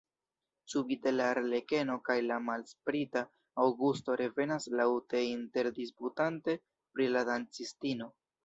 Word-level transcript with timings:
Subite 0.73 1.11
la 1.15 1.25
arlekeno 1.33 1.97
kaj 2.09 2.15
la 2.31 2.39
malsprita 2.47 3.23
Aŭgusto 3.65 4.17
revenas 4.25 4.67
laŭte 4.81 5.23
interdisputante 5.29 6.61
pri 6.71 7.11
la 7.17 7.27
dancistino. 7.33 8.15